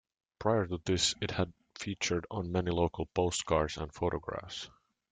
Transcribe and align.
Prior 0.39 0.65
to 0.65 0.79
this 0.83 1.13
it 1.21 1.29
had 1.29 1.53
featured 1.77 2.25
on 2.31 2.51
many 2.51 2.71
local 2.71 3.05
postcards 3.13 3.77
and 3.77 3.93
photographs. 3.93 4.67